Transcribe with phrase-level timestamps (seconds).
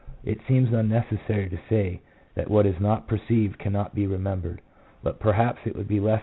[0.23, 2.01] It seems unneces sary to say
[2.33, 4.61] that what is not perceived cannot be remembered,
[5.03, 6.19] but perhaps it would be less readily 1 \V.